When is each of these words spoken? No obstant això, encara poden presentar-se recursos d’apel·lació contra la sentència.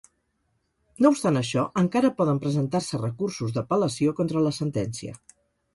No 1.05 1.11
obstant 1.15 1.37
això, 1.41 1.65
encara 1.83 2.11
poden 2.23 2.41
presentar-se 2.47 3.03
recursos 3.05 3.55
d’apel·lació 3.61 4.19
contra 4.23 4.47
la 4.49 4.59
sentència. 4.63 5.21